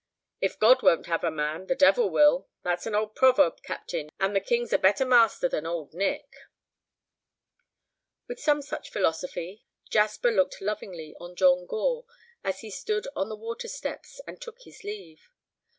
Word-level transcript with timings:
"If 0.39 0.57
God 0.57 0.81
won't 0.81 1.05
have 1.05 1.23
a 1.23 1.29
man, 1.29 1.67
the 1.67 1.75
devil 1.75 2.09
will! 2.09 2.47
That's 2.63 2.87
an 2.87 2.95
old 2.95 3.13
proverb, 3.15 3.61
captain, 3.61 4.09
and 4.19 4.35
the 4.35 4.39
King's 4.41 4.73
a 4.73 4.79
better 4.79 5.05
master 5.05 5.47
than 5.47 5.67
Old 5.67 5.93
Nick." 5.93 6.25
With 8.27 8.39
some 8.39 8.63
such 8.63 8.89
philosophy 8.89 9.63
Jasper 9.91 10.31
looked 10.31 10.59
lovingly 10.59 11.15
on 11.19 11.35
John 11.35 11.67
Gore 11.67 12.07
as 12.43 12.61
he 12.61 12.71
stood 12.71 13.07
on 13.15 13.29
the 13.29 13.35
water 13.35 13.67
steps 13.67 14.19
and 14.25 14.41
took 14.41 14.61
his 14.63 14.83
leave. 14.83 15.29